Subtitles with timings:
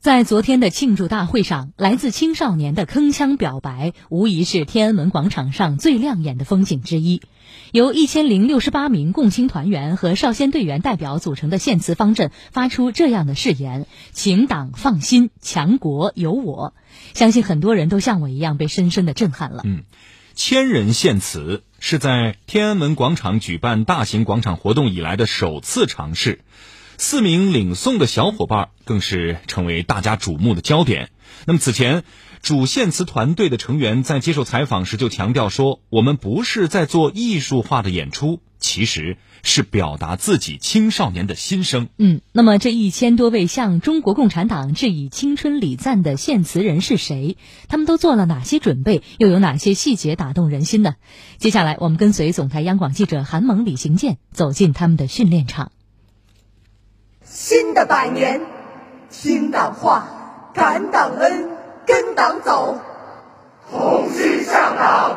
[0.00, 7.20] 在昨天的庆祝大会上，来自青少年的铿锵表白，无疑是天安门广场上最亮眼的风景之一。
[7.70, 16.72] 由一千零六十八名共青团员和少先队员代表组成的献词方阵，发出这样的誓言：“请党放心，强国有我。”
[17.12, 19.62] 相信很多人都像我一样被深深的震撼了。
[19.66, 19.82] 嗯，
[20.34, 26.40] 千人献词是在天安门广场举办大型广场活动以来的首次尝试。
[27.02, 31.08] 四名领诵的小伙伴更是成为大家瞩目的焦点。
[31.46, 32.04] 那么此前，
[32.42, 47.38] 主献词团队的成员在接受采访时就强调说：“我们不是在做艺术化的演出，其实是表达自己青少年的心声。”嗯，那么这一千多位向中国共产党致以青春礼赞的献词人是谁？
[47.68, 49.02] 他们都做了哪些准备？
[49.16, 50.96] 又有哪些细节打动人心呢？
[51.38, 55.72] 接下来，我们跟随总台央广记者韩萌、李行健走进他们的训练场。
[57.32, 58.40] 新的百年，
[59.08, 60.02] 听党话，
[60.52, 61.48] 感党恩，
[61.86, 62.76] 跟党走，
[63.70, 65.16] 同心向党，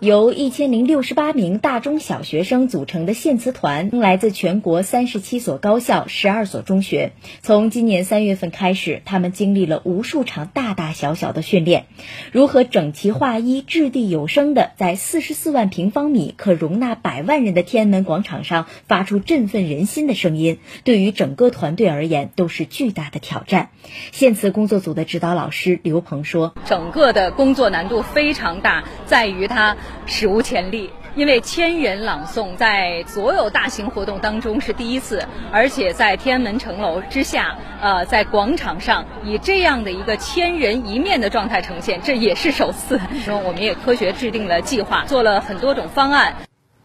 [0.00, 7.10] 由一千零六十八名大中小学生组成的献词团，来自全国三十七所高校、十二所中学。
[7.42, 11.86] 从今年三月份开始，他们经历了无数场大大小小的训练，
[12.30, 23.70] 如何整齐划一、掷地有声的在四十四万平方米、可容纳百万人的天安门广场上发出振奋人心的声音，对于整个团队而言都是巨大的挑战。
[24.12, 43.00] 献词工作组的指导老师刘鹏说：“整个的工作难度非常大，在于它。”史无前例，因为千人朗诵在所有大型活动当中是第一次，而且在天安门城楼之下，呃，在广场上以这样的一个千人一面的状态呈现，这也是首次。
[43.24, 46.34] 说我们也科学制定了计划，做了很多种方案。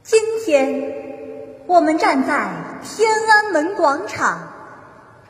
[0.03, 0.93] 今天，
[1.65, 2.49] 我们站在
[2.83, 4.49] 天安门广场，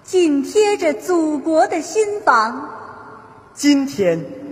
[0.02, 2.70] 紧贴着祖国的心房。
[3.54, 4.43] 今天。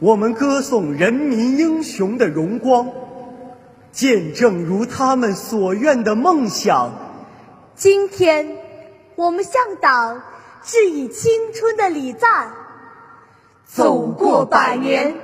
[0.00, 2.88] 我们歌颂人民英雄的荣光，
[3.90, 6.92] 见证如他们所愿的梦想。
[7.74, 8.58] 今天，
[9.16, 10.22] 我们向党
[10.62, 12.52] 致以青春的礼赞，
[13.64, 15.16] 走过百年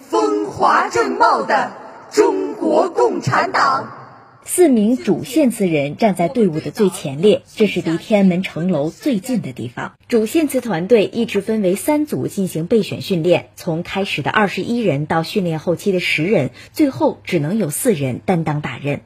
[0.00, 1.70] 风华正茂的
[2.10, 4.01] 中国共产党。
[4.44, 9.92] 四名主线词人站在队伍的最前列，这是离天安门城楼最近的地方。
[10.08, 19.00] 主线词团队一直分为三组进行备选训练，从开始的二十一人到训练后期的十人，最后只能有四人担当大任。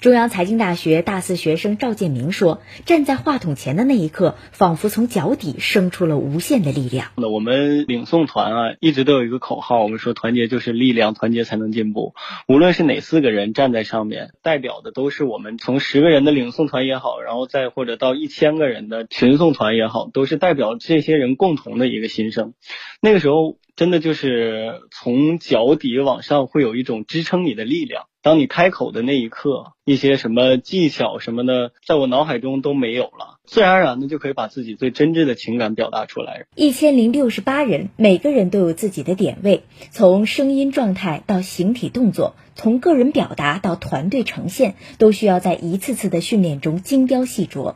[0.00, 7.08] 中央财经大学大四学生赵建明说：“站在话筒前的那一刻，仿佛从脚底生出了无限的力量。
[7.16, 12.14] 那我们领诵团啊，一直都有一个口号，我们说团结就是力量，团结才能进步。
[12.48, 22.54] 无论是哪四个人站在上面，代表的都是我们从十个人的领诵团也好，然后再或者到一千个人的群诵团也好，都是代表这些人共同的一个心声。
[23.00, 36.46] 那个时候，真的就是从脚底往上会有一种支撑你的力量。”当你开口的那一刻，一些什么技巧什么的，在我脑海中都没有了，自然而然的就可以把自己最真挚的情感表达出来。
[36.54, 47.74] 一千零六十八人，每个人都有自己的点位，从声音状态到形体动作，从个人表达到团队呈现，都需要在一次次的训练中精雕细琢。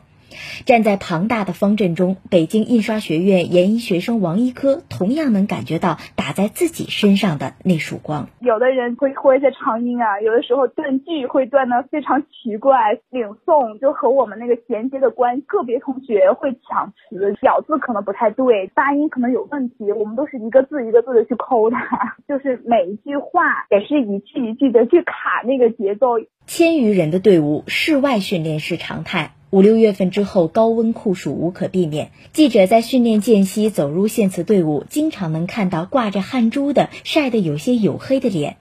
[0.65, 8.27] 站在庞大的方阵中，北京印刷学院研一学生王一科同样能感觉到打在自己身上的那束光。
[8.39, 15.41] 有的人会拖一些长音啊，有的时候断句会断的非常奇怪，领诵就和我们那个衔接的关。
[15.41, 26.19] 个别同学会抢词，咬字可能不太对，发音可能有问题，我们都是一个字一个字的去抠它， 就是每一句话也是一句一句的去卡那个节奏。
[26.45, 29.31] 千余人的队伍，室外训练是常态。
[29.49, 32.11] 五六月份之后，高温酷暑无可避免。
[32.33, 38.57] 记者在训练间隙走入献词队伍，经常能看到挂着汗珠的、晒得有些黝黑的脸。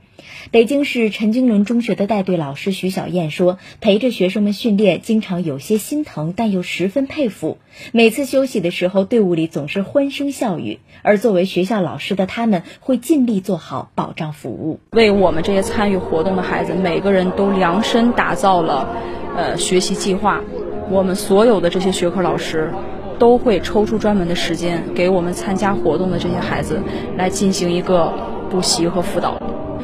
[0.53, 7.59] 北京市陈经纶中学的带队老师徐小燕说：“陪着学生们训练，经常有些心疼，但又十分佩服。
[7.91, 10.79] 每次休息的时候，队伍里总是欢声笑语。
[11.03, 18.89] 而作为学校老师的他们，会尽力做好保障服务，为我们这些参与活动的孩子，每个人都量身打造了，
[19.37, 20.45] 呃，学习计划。”
[20.89, 22.73] 我们所有的这些学科老师，
[23.19, 26.81] 都会抽出专门的时间，给我们参加活动的这些孩子
[27.17, 28.13] 来进行一个
[28.51, 29.43] 补习和辅导。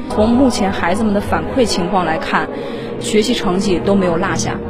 [0.08, 2.48] 从目前孩子们的反馈情况来看，
[3.00, 4.60] 学习成绩都没有落下。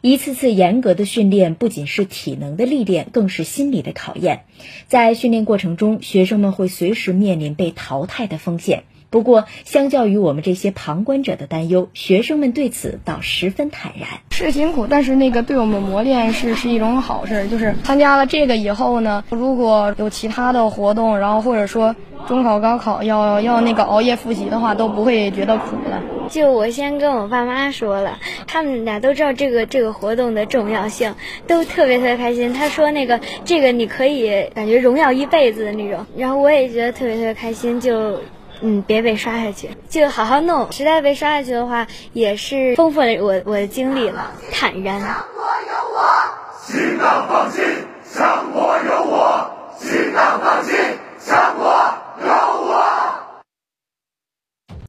[0.00, 4.42] 一次次严格的训练，不仅是体能的历练，更是心理的考验。
[4.86, 8.84] 在训练过程中，学生们会随时面临被淘汰的风险。
[9.10, 14.08] 不过，相较于我们这些旁观者的担忧，学生们对此倒十分坦然。
[14.30, 17.48] 是辛苦，但是那个对我们磨练是是一种好事。
[17.48, 21.96] 就是参加了这个以后呢，如果有其他的活动，然后或者说
[22.26, 26.02] 中考、高考要要那个熬夜复习的话，都不会觉得苦了。
[26.28, 31.14] 就我先跟我爸妈说了，他们俩都知道这个这个活动的重要性，
[31.46, 32.52] 都特别特别开心。
[32.52, 38.20] 他说那个这个你可以感觉荣耀一辈子的那种，然后我也觉得特别特别开心，就。
[38.60, 40.70] 嗯，别被刷下去，就好好弄。
[40.72, 45.00] 实在被刷下去的话，也是丰富了我我的经历了，坦然。
[45.00, 46.02] 向我有我，
[46.64, 47.64] 心当放心；
[48.04, 50.74] 向我有我，心当放心。